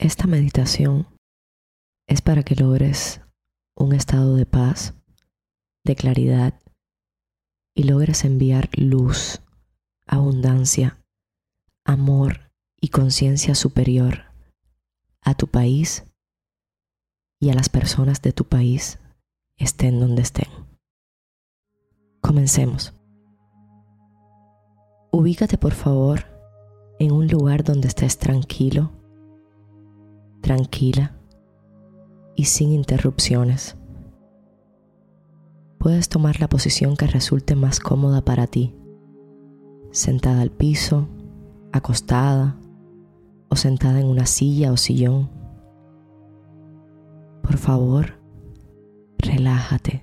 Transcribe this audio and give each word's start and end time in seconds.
Esta 0.00 0.28
meditación 0.28 1.08
es 2.06 2.22
para 2.22 2.44
que 2.44 2.54
logres 2.54 3.20
un 3.74 3.92
estado 3.92 4.36
de 4.36 4.46
paz, 4.46 4.94
de 5.84 5.96
claridad 5.96 6.54
y 7.74 7.82
logres 7.82 8.24
enviar 8.24 8.70
luz, 8.78 9.42
abundancia, 10.06 11.02
amor 11.84 12.52
y 12.80 12.90
conciencia 12.90 13.56
superior 13.56 14.26
a 15.20 15.34
tu 15.34 15.48
país 15.48 16.04
y 17.40 17.50
a 17.50 17.54
las 17.54 17.68
personas 17.68 18.22
de 18.22 18.32
tu 18.32 18.44
país, 18.44 19.00
estén 19.56 19.98
donde 19.98 20.22
estén. 20.22 20.48
Comencemos. 22.20 22.94
Ubícate 25.10 25.58
por 25.58 25.74
favor 25.74 26.24
en 27.00 27.10
un 27.10 27.26
lugar 27.26 27.64
donde 27.64 27.88
estés 27.88 28.16
tranquilo, 28.16 28.92
tranquila 30.48 31.12
y 32.34 32.46
sin 32.46 32.72
interrupciones. 32.72 33.76
Puedes 35.76 36.08
tomar 36.08 36.40
la 36.40 36.48
posición 36.48 36.96
que 36.96 37.06
resulte 37.06 37.54
más 37.54 37.80
cómoda 37.80 38.22
para 38.22 38.46
ti, 38.46 38.74
sentada 39.90 40.40
al 40.40 40.50
piso, 40.50 41.06
acostada 41.70 42.56
o 43.50 43.56
sentada 43.56 44.00
en 44.00 44.06
una 44.06 44.24
silla 44.24 44.72
o 44.72 44.78
sillón. 44.78 45.28
Por 47.42 47.58
favor, 47.58 48.18
relájate. 49.18 50.02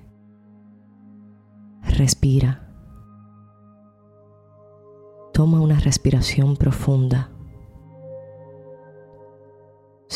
Respira. 1.82 2.72
Toma 5.32 5.60
una 5.60 5.80
respiración 5.80 6.56
profunda. 6.56 7.35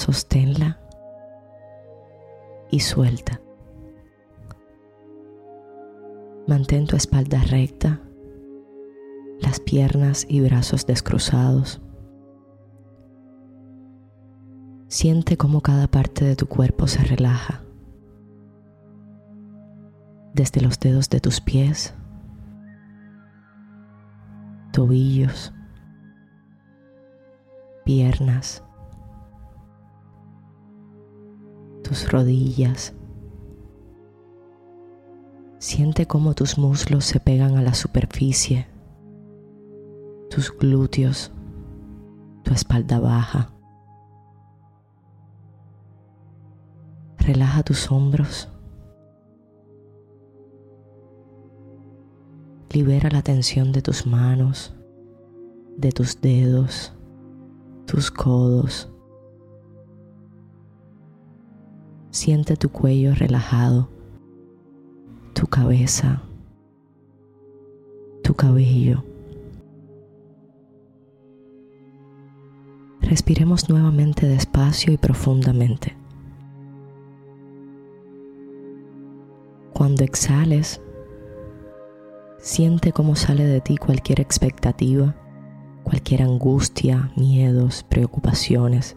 Sosténla 0.00 0.80
y 2.70 2.80
suelta. 2.80 3.38
Mantén 6.48 6.86
tu 6.86 6.96
espalda 6.96 7.42
recta, 7.42 8.00
las 9.40 9.60
piernas 9.60 10.24
y 10.26 10.40
brazos 10.40 10.86
descruzados. 10.86 11.82
Siente 14.88 15.36
cómo 15.36 15.60
cada 15.60 15.86
parte 15.86 16.24
de 16.24 16.34
tu 16.34 16.46
cuerpo 16.46 16.86
se 16.86 17.04
relaja. 17.04 17.62
Desde 20.32 20.62
los 20.62 20.80
dedos 20.80 21.10
de 21.10 21.20
tus 21.20 21.42
pies, 21.42 21.92
tobillos, 24.72 25.52
piernas, 27.84 28.64
tus 31.82 32.10
rodillas. 32.10 32.94
Siente 35.58 36.06
cómo 36.06 36.34
tus 36.34 36.56
muslos 36.56 37.04
se 37.04 37.20
pegan 37.20 37.56
a 37.56 37.62
la 37.62 37.74
superficie, 37.74 38.66
tus 40.30 40.50
glúteos, 40.56 41.32
tu 42.42 42.54
espalda 42.54 42.98
baja. 42.98 43.52
Relaja 47.18 47.62
tus 47.62 47.90
hombros. 47.90 48.48
Libera 52.72 53.10
la 53.10 53.22
tensión 53.22 53.72
de 53.72 53.82
tus 53.82 54.06
manos, 54.06 54.74
de 55.76 55.92
tus 55.92 56.20
dedos, 56.20 56.94
tus 57.86 58.10
codos. 58.10 58.88
Siente 62.12 62.56
tu 62.56 62.70
cuello 62.70 63.14
relajado, 63.14 63.88
tu 65.32 65.46
cabeza, 65.46 66.22
tu 68.24 68.34
cabello. 68.34 69.04
Respiremos 73.00 73.70
nuevamente 73.70 74.26
despacio 74.26 74.92
y 74.92 74.96
profundamente. 74.96 75.96
Cuando 79.72 80.02
exhales, 80.02 80.80
siente 82.38 82.92
cómo 82.92 83.14
sale 83.14 83.44
de 83.44 83.60
ti 83.60 83.76
cualquier 83.76 84.20
expectativa, 84.20 85.14
cualquier 85.84 86.22
angustia, 86.22 87.12
miedos, 87.16 87.84
preocupaciones. 87.88 88.96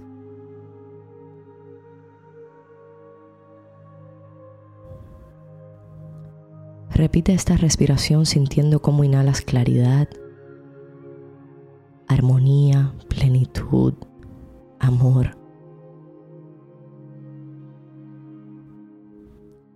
Repite 6.94 7.34
esta 7.34 7.58
respiración 7.58 8.28
sintiendo 8.28 8.80
cómo 8.80 9.04
inhalas 9.04 9.42
claridad, 9.42 10.08
armonía, 12.08 12.94
plenitud, 13.10 13.96
amor. 14.80 15.36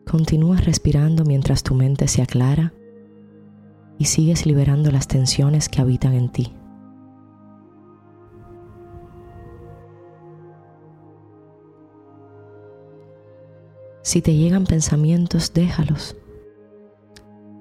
Continúa 0.05 0.57
respirando 0.57 1.25
mientras 1.25 1.63
tu 1.63 1.73
mente 1.73 2.07
se 2.07 2.21
aclara 2.21 2.73
y 3.97 4.05
sigues 4.05 4.45
liberando 4.45 4.91
las 4.91 5.07
tensiones 5.07 5.69
que 5.69 5.81
habitan 5.81 6.13
en 6.13 6.31
ti. 6.31 6.53
Si 14.03 14.21
te 14.21 14.35
llegan 14.35 14.65
pensamientos, 14.65 15.51
déjalos. 15.53 16.15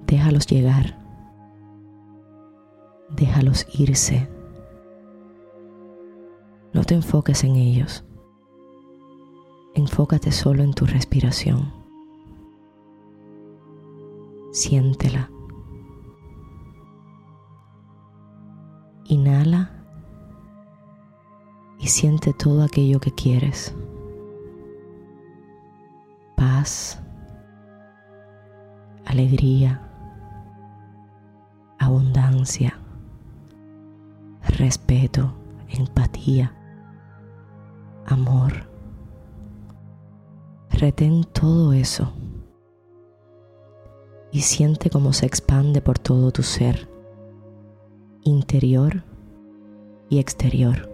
Déjalos 0.07 0.47
llegar. 0.47 0.99
Déjalos 3.11 3.67
irse. 3.79 4.29
No 6.73 6.85
te 6.85 6.95
enfoques 6.95 7.45
en 7.45 7.57
ellos. 7.57 8.05
Enfócate 9.75 10.33
solo 10.33 10.63
en 10.63 10.75
tu 10.75 10.87
respiración 10.87 11.87
siéntela. 14.57 15.31
Inhala 19.05 19.71
y 21.79 21.89
siente 21.89 22.33
todo 22.33 22.63
aquello 22.63 22.99
que 22.99 23.13
quieres. 23.13 23.77
Paz, 26.37 27.03
alegría, 29.05 29.86
respeto, 34.59 35.33
empatía, 35.69 36.55
amor. 38.07 38.69
Retén 40.71 41.25
todo 41.25 41.73
eso 41.73 42.13
y 44.31 44.43
siente 44.43 44.91
cómo 44.91 45.13
se 45.13 45.27
expande 45.27 45.81
por 45.81 45.99
todo 45.99 46.31
tu 46.31 46.43
ser, 46.43 46.89
interior 48.23 49.03
y 50.09 50.19
exterior. 50.19 50.91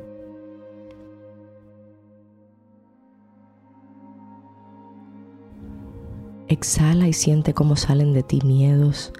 Exhala 6.48 7.08
y 7.08 7.12
siente 7.12 7.54
cómo 7.54 7.76
salen 7.76 8.12
de 8.12 8.22
ti 8.22 8.40
miedos, 8.44 9.12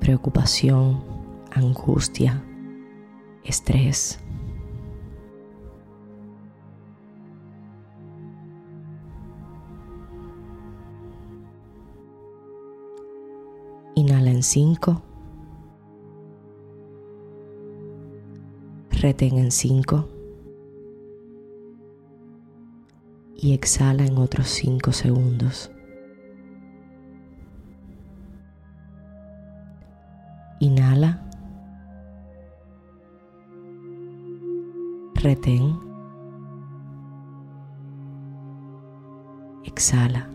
preocupación, 0.00 1.19
angustia, 1.52 2.42
estrés. 3.44 4.20
Inhala 13.94 14.30
en 14.30 14.42
5. 14.42 15.02
Retén 18.90 19.38
en 19.38 19.50
5. 19.50 20.08
Y 23.36 23.54
exhala 23.54 24.04
en 24.06 24.18
otros 24.18 24.48
5 24.48 24.92
segundos. 24.92 25.70
Retén. 35.40 35.80
Exhala. 39.64 40.28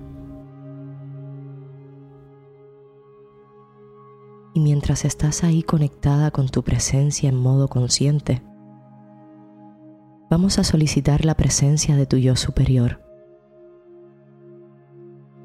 y 4.53 4.61
mientras 4.61 5.03
estás 5.03 5.43
ahí 5.43 5.63
conectada 5.63 6.31
con 6.31 6.47
tu 6.47 6.63
presencia 6.63 7.27
en 7.27 7.35
modo 7.35 7.67
consciente, 7.67 8.41
vamos 10.29 10.59
a 10.59 10.63
solicitar 10.63 11.25
la 11.25 11.35
presencia 11.35 11.97
de 11.97 12.05
tu 12.05 12.15
yo 12.15 12.37
superior. 12.37 13.01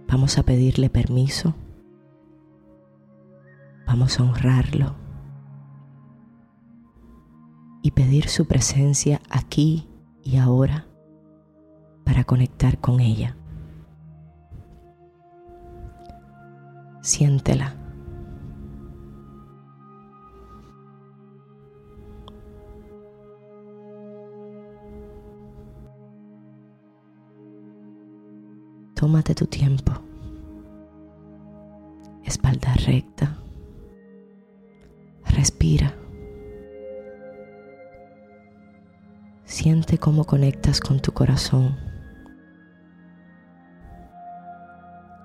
Vamos 0.06 0.38
a 0.38 0.44
pedirle 0.44 0.90
permiso. 0.90 1.54
Vamos 3.84 4.20
a 4.20 4.22
honrarlo. 4.22 5.09
Y 7.82 7.92
pedir 7.92 8.28
su 8.28 8.46
presencia 8.46 9.20
aquí 9.30 9.88
y 10.22 10.36
ahora 10.36 10.86
para 12.04 12.24
conectar 12.24 12.78
con 12.78 13.00
ella. 13.00 13.36
Siéntela. 17.02 17.74
Tómate 28.94 29.34
tu 29.34 29.46
tiempo. 29.46 29.92
Espalda 32.22 32.74
recta. 32.74 33.29
Cómo 39.98 40.24
conectas 40.24 40.80
con 40.80 41.00
tu 41.00 41.12
corazón. 41.12 41.76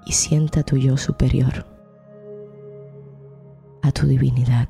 Y 0.05 0.11
sienta 0.11 0.63
tu 0.63 0.77
yo 0.77 0.97
superior, 0.97 1.65
a 3.81 3.91
tu 3.91 4.07
divinidad. 4.07 4.69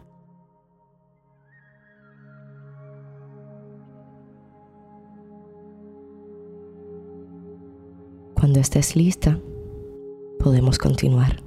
Cuando 8.34 8.60
estés 8.60 8.96
lista, 8.96 9.40
podemos 10.40 10.78
continuar. 10.78 11.45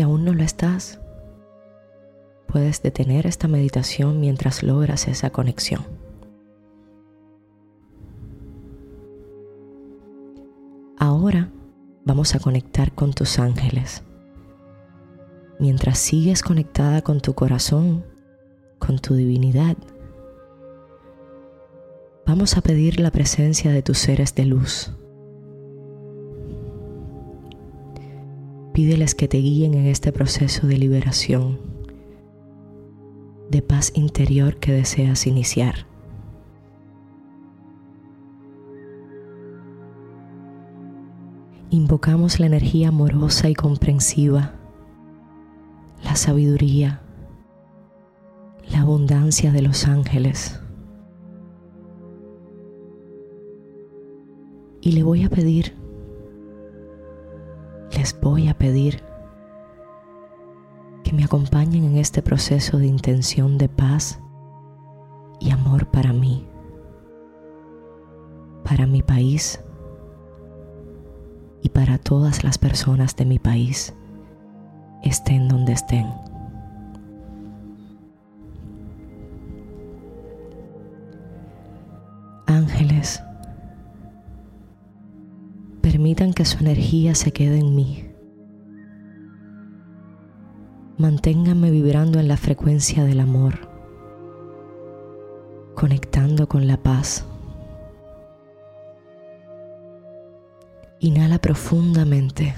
Aún 0.00 0.24
no 0.24 0.32
lo 0.32 0.42
estás, 0.42 1.00
puedes 2.46 2.82
detener 2.82 3.26
esta 3.26 3.48
meditación 3.48 4.20
mientras 4.20 4.62
logras 4.62 5.08
esa 5.08 5.30
conexión. 5.30 5.84
Ahora 10.98 11.50
vamos 12.04 12.34
a 12.34 12.40
conectar 12.40 12.92
con 12.92 13.12
tus 13.12 13.38
ángeles. 13.38 14.02
Mientras 15.58 15.98
sigues 15.98 16.42
conectada 16.42 17.02
con 17.02 17.20
tu 17.20 17.34
corazón, 17.34 18.04
con 18.78 18.98
tu 18.98 19.14
divinidad, 19.14 19.76
vamos 22.26 22.56
a 22.56 22.62
pedir 22.62 23.00
la 23.00 23.10
presencia 23.10 23.70
de 23.70 23.82
tus 23.82 23.98
seres 23.98 24.34
de 24.34 24.46
luz. 24.46 24.92
Pídeles 28.80 29.14
que 29.14 29.28
te 29.28 29.36
guíen 29.36 29.74
en 29.74 29.84
este 29.84 30.10
proceso 30.10 30.66
de 30.66 30.78
liberación, 30.78 31.60
de 33.50 33.60
paz 33.60 33.92
interior 33.94 34.56
que 34.56 34.72
deseas 34.72 35.26
iniciar. 35.26 35.86
invocamos 41.68 42.40
la 42.40 42.46
energía 42.46 42.88
amorosa 42.88 43.50
y 43.50 43.54
comprensiva, 43.54 44.54
la 46.02 46.16
sabiduría, 46.16 47.02
la 48.70 48.80
abundancia 48.80 49.52
de 49.52 49.60
los 49.60 49.86
ángeles. 49.86 50.58
Y 54.80 54.92
le 54.92 55.02
voy 55.02 55.24
a 55.24 55.28
pedir, 55.28 55.74
les 58.00 58.18
voy 58.18 58.48
a 58.48 58.54
pedir 58.54 59.02
que 61.04 61.12
me 61.12 61.22
acompañen 61.22 61.84
en 61.84 61.98
este 61.98 62.22
proceso 62.22 62.78
de 62.78 62.86
intención 62.86 63.58
de 63.58 63.68
paz 63.68 64.22
y 65.38 65.50
amor 65.50 65.86
para 65.90 66.14
mí, 66.14 66.48
para 68.64 68.86
mi 68.86 69.02
país, 69.02 69.62
y 71.60 71.68
para 71.68 71.98
todas 71.98 72.42
las 72.42 72.56
personas 72.56 73.16
de 73.16 73.26
mi 73.26 73.38
país, 73.38 73.94
estén 75.02 75.48
donde 75.48 75.74
estén. 75.74 76.29
Permitan 86.10 86.32
que 86.32 86.44
su 86.44 86.58
energía 86.58 87.14
se 87.14 87.30
quede 87.32 87.58
en 87.58 87.76
mí. 87.76 88.04
Manténganme 90.98 91.70
vibrando 91.70 92.18
en 92.18 92.26
la 92.26 92.36
frecuencia 92.36 93.04
del 93.04 93.20
amor, 93.20 93.68
conectando 95.76 96.48
con 96.48 96.66
la 96.66 96.78
paz 96.78 97.24
Inhala 100.98 101.38
profundamente. 101.38 102.54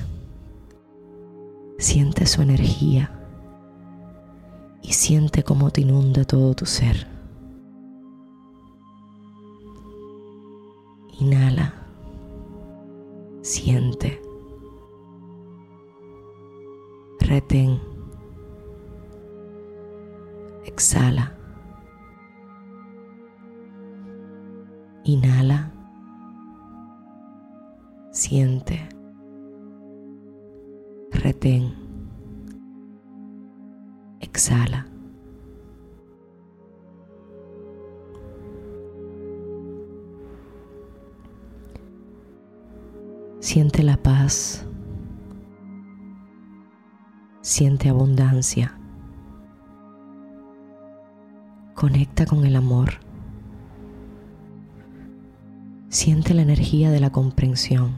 Siente 1.78 2.26
su 2.26 2.40
energía 2.40 3.12
y 4.82 4.94
siente 4.94 5.44
cómo 5.44 5.70
te 5.70 5.82
inunda 5.82 6.24
todo 6.24 6.54
tu 6.54 6.64
ser. 6.64 7.06
Inhala. 11.20 11.81
Siente. 13.42 14.22
Retén. 17.20 17.80
Exhala. 20.64 21.36
Inhala 25.04 25.71
siente 47.42 47.88
abundancia, 47.88 48.78
conecta 51.74 52.24
con 52.24 52.44
el 52.44 52.54
amor, 52.54 53.00
siente 55.88 56.34
la 56.34 56.42
energía 56.42 56.90
de 56.90 57.00
la 57.00 57.10
comprensión. 57.10 57.92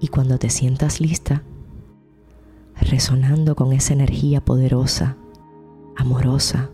Y 0.00 0.08
cuando 0.08 0.38
te 0.38 0.50
sientas 0.50 1.00
lista, 1.00 1.42
resonando 2.80 3.54
con 3.54 3.72
esa 3.72 3.92
energía 3.92 4.44
poderosa, 4.44 5.16
amorosa, 5.96 6.70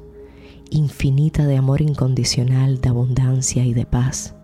infinita 0.71 1.47
de 1.47 1.59
amor 1.59 1.83
incondicional, 1.83 2.81
de 2.81 2.89
abundancia 2.89 3.65
y 3.65 3.75
de 3.75 3.87
paz, 3.87 4.35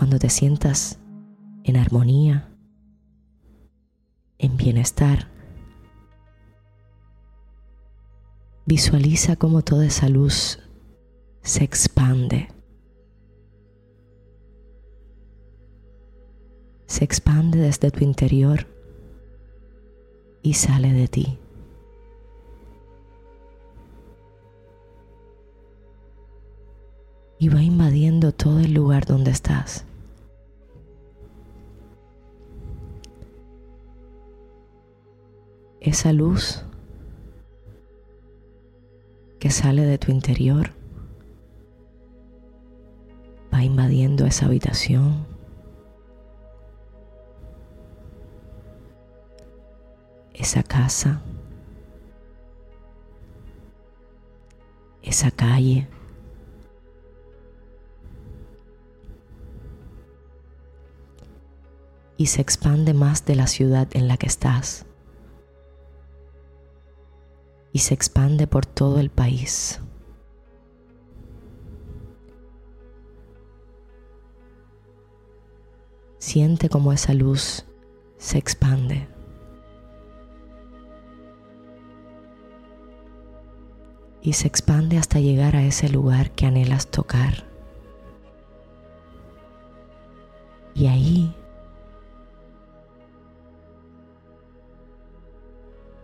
cuando 0.00 0.18
te 0.18 0.30
sientas 0.30 0.98
en 1.62 1.76
armonía, 1.76 2.48
en 4.38 4.56
bienestar, 4.56 5.28
visualiza 8.64 9.36
cómo 9.36 9.60
toda 9.60 9.84
esa 9.84 10.08
luz 10.08 10.58
se 11.42 11.64
expande 11.64 12.48
se 16.86 17.04
expande 17.04 17.58
desde 17.58 17.90
tu 17.90 18.02
interior 18.02 18.66
y 20.40 20.54
sale 20.54 20.94
de 20.94 21.08
ti. 21.08 21.38
Y 27.38 27.50
va 27.50 27.62
invadiendo 27.62 28.32
todo 28.32 28.60
el 28.60 28.72
lugar 28.72 29.04
donde 29.04 29.30
estás. 29.30 29.84
Esa 35.80 36.12
luz 36.12 36.62
que 39.38 39.50
sale 39.50 39.86
de 39.86 39.96
tu 39.96 40.12
interior 40.12 40.72
va 43.52 43.64
invadiendo 43.64 44.26
esa 44.26 44.44
habitación. 44.44 45.26
Esa 50.34 50.62
casa. 50.62 51.22
Esa 55.02 55.30
calle. 55.30 55.88
Y 62.18 62.26
se 62.26 62.42
expande 62.42 62.92
más 62.92 63.24
de 63.24 63.34
la 63.34 63.46
ciudad 63.46 63.88
en 63.92 64.06
la 64.06 64.18
que 64.18 64.26
estás. 64.26 64.84
Y 67.72 67.78
se 67.78 67.94
expande 67.94 68.46
por 68.46 68.66
todo 68.66 68.98
el 68.98 69.10
país. 69.10 69.80
Siente 76.18 76.68
como 76.68 76.92
esa 76.92 77.14
luz 77.14 77.64
se 78.18 78.38
expande. 78.38 79.08
Y 84.22 84.34
se 84.34 84.46
expande 84.46 84.98
hasta 84.98 85.18
llegar 85.18 85.56
a 85.56 85.62
ese 85.64 85.88
lugar 85.88 86.30
que 86.32 86.46
anhelas 86.46 86.88
tocar. 86.88 87.48
Y 90.74 90.86
ahí 90.86 91.34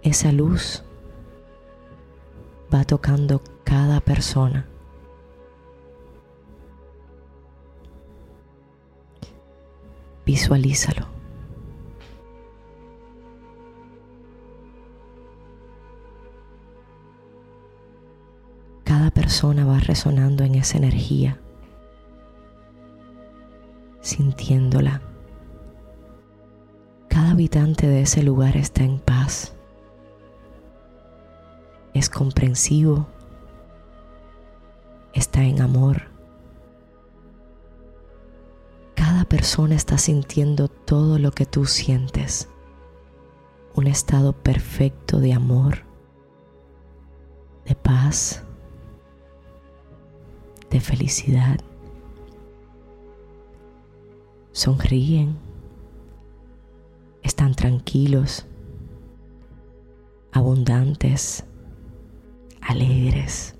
esa 0.03 0.33
luz 0.33 0.83
va 2.73 2.85
tocando 2.85 3.43
cada 3.65 4.01
persona. 4.01 4.67
Visualízalo. 10.25 11.07
Cada 18.85 19.11
persona 19.11 19.65
va 19.65 19.79
resonando 19.81 20.45
en 20.45 20.55
esa 20.55 20.79
energía, 20.79 21.41
sintiéndola. 24.01 25.03
Cada 27.09 27.31
habitante 27.33 27.89
de 27.89 28.03
ese 28.03 28.23
lugar 28.23 28.57
está 28.57 28.85
en 28.85 29.01
paz, 29.01 29.56
es 31.97 32.11
comprensivo, 32.11 33.07
está 35.15 35.43
en 35.43 35.61
amor 35.61 36.17
persona 39.27 39.75
está 39.75 39.99
sintiendo 39.99 40.69
todo 40.69 41.19
lo 41.19 41.31
que 41.33 41.47
tú 41.47 41.67
sientes. 41.67 42.49
Un 43.75 43.87
estado 43.87 44.33
perfecto 44.33 45.19
de 45.19 45.33
amor, 45.33 45.85
de 47.65 47.75
paz, 47.75 48.45
de 50.71 50.81
felicidad. 50.81 51.61
Sonríen, 54.53 55.37
están 57.23 57.55
tranquilos, 57.55 58.47
abundantes, 60.33 61.45
alegres, 62.67 63.55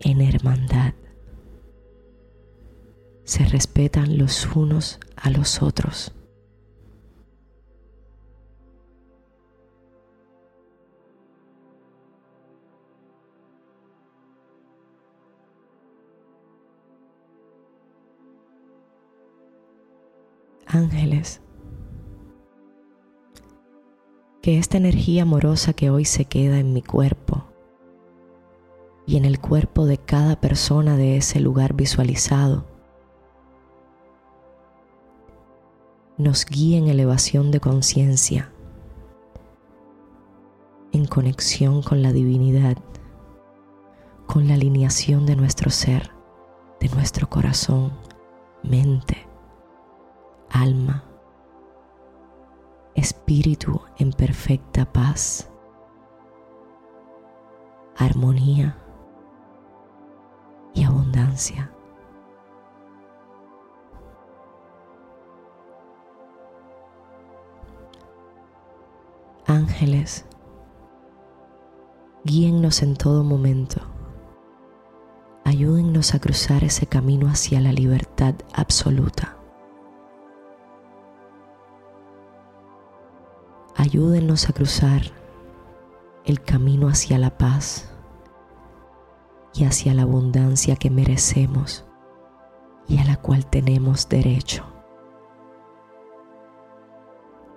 en 0.00 0.22
hermandad 0.22 0.94
se 3.24 3.44
respetan 3.44 4.16
los 4.16 4.46
unos 4.56 4.98
a 5.16 5.30
los 5.30 5.62
otros. 5.62 6.12
Ángeles, 20.66 21.40
que 24.42 24.58
esta 24.58 24.78
energía 24.78 25.22
amorosa 25.22 25.74
que 25.74 25.90
hoy 25.90 26.04
se 26.04 26.24
queda 26.24 26.58
en 26.58 26.72
mi 26.72 26.82
cuerpo 26.82 27.44
y 29.06 29.16
en 29.16 29.24
el 29.24 29.38
cuerpo 29.38 29.86
de 29.86 29.98
cada 29.98 30.40
persona 30.40 30.96
de 30.96 31.16
ese 31.16 31.40
lugar 31.40 31.74
visualizado, 31.74 32.64
nos 36.16 36.46
guíe 36.46 36.78
en 36.78 36.88
elevación 36.88 37.50
de 37.50 37.60
conciencia, 37.60 38.52
en 40.92 41.06
conexión 41.06 41.82
con 41.82 42.02
la 42.02 42.12
divinidad, 42.12 42.78
con 44.26 44.48
la 44.48 44.54
alineación 44.54 45.26
de 45.26 45.36
nuestro 45.36 45.70
ser, 45.70 46.12
de 46.78 46.88
nuestro 46.90 47.28
corazón, 47.28 47.92
mente, 48.62 49.26
alma, 50.50 51.09
espíritu 53.00 53.80
en 53.98 54.12
perfecta 54.12 54.84
paz, 54.92 55.50
armonía 57.96 58.76
y 60.74 60.84
abundancia. 60.84 61.72
ángeles, 69.50 70.24
guíennos 72.24 72.82
en 72.82 72.94
todo 72.96 73.24
momento. 73.24 73.80
Ayúdennos 75.44 76.14
a 76.14 76.20
cruzar 76.20 76.62
ese 76.62 76.86
camino 76.86 77.28
hacia 77.28 77.60
la 77.60 77.72
libertad 77.72 78.34
absoluta. 78.52 79.39
Ayúdennos 83.80 84.46
a 84.46 84.52
cruzar 84.52 85.00
el 86.26 86.42
camino 86.42 86.88
hacia 86.88 87.16
la 87.16 87.38
paz 87.38 87.90
y 89.54 89.64
hacia 89.64 89.94
la 89.94 90.02
abundancia 90.02 90.76
que 90.76 90.90
merecemos 90.90 91.86
y 92.88 92.98
a 92.98 93.04
la 93.06 93.16
cual 93.16 93.46
tenemos 93.46 94.06
derecho. 94.06 94.66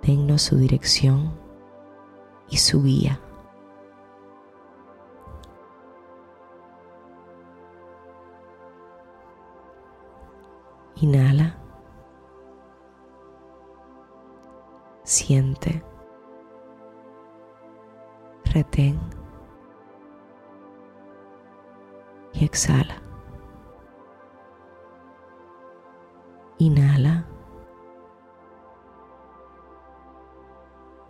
Dennos 0.00 0.40
su 0.40 0.56
dirección 0.56 1.38
y 2.48 2.56
su 2.56 2.82
guía. 2.82 3.20
Inhala. 10.94 11.58
Siente. 15.02 15.84
Retén. 18.54 19.00
Y 22.32 22.44
exhala. 22.44 23.02
Inhala. 26.58 27.26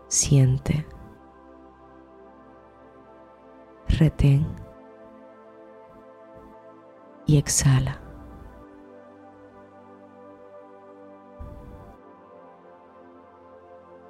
Siente 0.09 0.87
retén 3.99 4.47
y 7.27 7.39
exhala. 7.39 8.01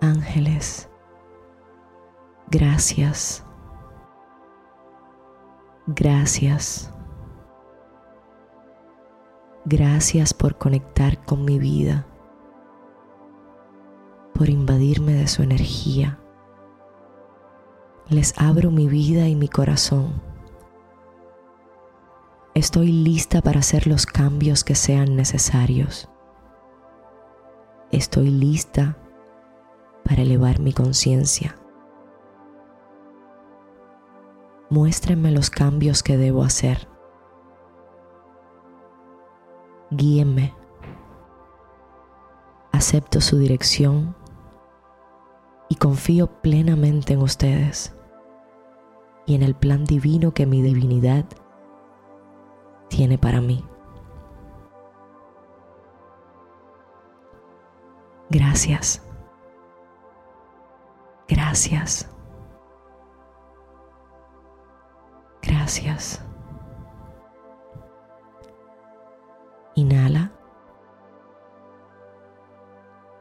Ángeles, 0.00 0.90
gracias, 2.56 3.44
gracias, 5.88 6.92
gracias 9.64 10.32
por 10.32 10.56
conectar 10.56 11.24
con 11.24 11.44
mi 11.44 11.58
vida, 11.58 12.06
por 14.34 14.48
invadirme 14.48 15.14
de 15.14 15.26
su 15.26 15.42
energía 15.42 16.20
les 18.08 18.34
abro 18.36 18.70
mi 18.70 18.86
vida 18.86 19.28
y 19.28 19.34
mi 19.34 19.48
corazón. 19.48 20.12
Estoy 22.54 22.88
lista 22.92 23.40
para 23.40 23.60
hacer 23.60 23.86
los 23.86 24.06
cambios 24.06 24.62
que 24.62 24.74
sean 24.74 25.16
necesarios. 25.16 26.08
Estoy 27.90 28.28
lista 28.28 28.96
para 30.04 30.22
elevar 30.22 30.60
mi 30.60 30.72
conciencia. 30.72 31.56
Muéstrenme 34.74 35.30
los 35.30 35.50
cambios 35.50 36.02
que 36.02 36.16
debo 36.16 36.42
hacer. 36.42 36.88
guíenme. 39.96 40.52
Acepto 42.72 43.20
su 43.20 43.38
dirección 43.38 44.16
y 45.68 45.76
confío 45.76 46.26
plenamente 46.42 47.12
en 47.12 47.22
ustedes 47.22 47.94
y 49.26 49.36
en 49.36 49.44
el 49.44 49.54
plan 49.54 49.84
divino 49.84 50.34
que 50.34 50.44
mi 50.44 50.60
divinidad 50.60 51.24
tiene 52.88 53.16
para 53.16 53.40
mí. 53.40 53.64
Gracias. 58.28 59.00
Gracias. 61.28 62.13
Gracias. 65.46 66.24
Inhala. 69.74 70.30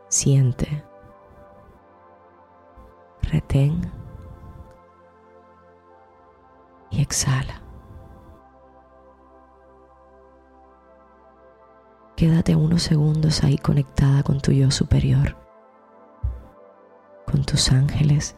Siente. 0.07 0.83
Retén. 3.23 3.91
Y 6.91 7.01
exhala. 7.01 7.61
Quédate 12.15 12.55
unos 12.55 12.83
segundos 12.83 13.43
ahí 13.43 13.57
conectada 13.57 14.23
con 14.23 14.39
tu 14.39 14.51
yo 14.51 14.69
superior, 14.69 15.35
con 17.25 17.43
tus 17.43 17.71
ángeles 17.71 18.37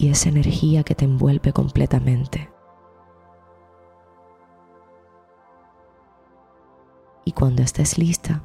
y 0.00 0.08
esa 0.08 0.30
energía 0.30 0.82
que 0.82 0.94
te 0.94 1.04
envuelve 1.04 1.52
completamente. 1.52 2.50
Y 7.26 7.32
cuando 7.32 7.60
estés 7.60 7.98
lista 7.98 8.42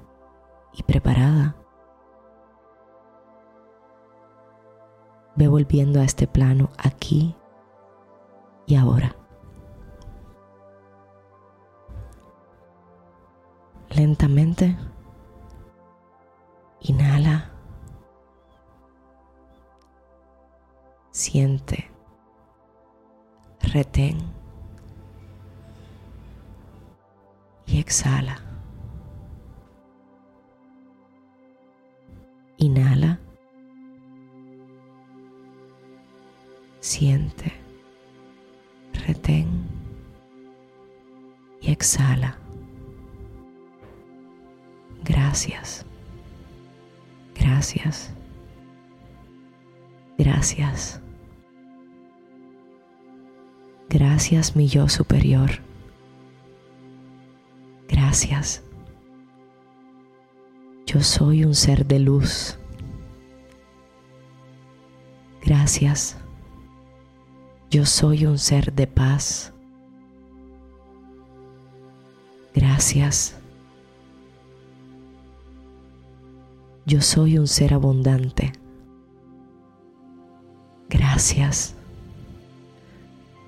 y 0.74 0.84
preparada, 0.84 1.56
ve 5.38 5.48
volviendo 5.48 6.02
a 6.02 6.04
este 6.04 6.28
plano 6.28 6.72
aquí 6.78 7.38
y 8.66 8.76
ahora. 8.76 9.16
Lentamente, 13.92 14.78
inhala, 16.82 17.55
siente, 21.16 21.90
retén 23.62 24.18
y 27.66 27.80
exhala. 27.80 28.38
Inhala. 32.58 33.18
Siente. 36.82 37.54
Retén. 39.08 39.68
Y 41.62 41.72
exhala. 41.72 42.38
Gracias. 45.06 45.86
Gracias. 47.36 48.14
Gracias. 50.18 51.02
Gracias 53.98 54.58
mi 54.58 54.68
yo 54.68 54.90
superior. 54.90 55.52
Gracias. 57.88 58.62
Yo 60.86 61.00
soy 61.00 61.46
un 61.46 61.56
ser 61.56 61.86
de 61.86 62.00
luz. 62.00 62.58
Gracias. 65.42 66.18
Yo 67.72 67.86
soy 67.86 68.26
un 68.26 68.38
ser 68.38 68.74
de 68.74 68.86
paz. 68.86 69.54
Gracias. 72.54 73.38
Yo 76.86 77.00
soy 77.00 77.38
un 77.38 77.48
ser 77.48 77.74
abundante. 77.74 78.52
Gracias. 80.90 81.75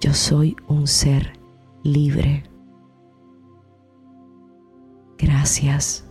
Yo 0.07 0.13
soy 0.13 0.55
un 0.69 0.87
ser 0.87 1.33
libre. 1.83 2.45
Gracias. 5.17 6.05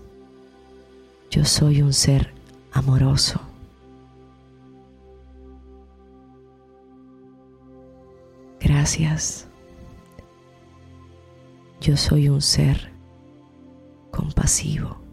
Yo 1.31 1.47
soy 1.47 1.81
un 1.81 1.95
ser 1.95 2.31
amoroso. 2.73 3.41
Gracias. 8.61 9.49
Yo 11.81 11.97
soy 11.97 12.29
un 12.29 12.43
ser 12.43 12.93
compasivo. 14.11 15.06